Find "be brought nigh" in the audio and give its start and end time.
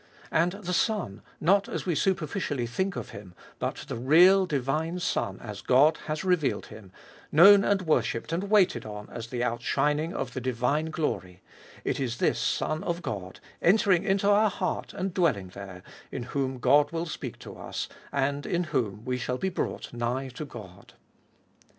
19.37-20.29